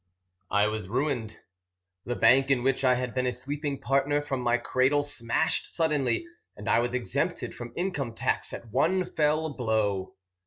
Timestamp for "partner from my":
3.79-4.57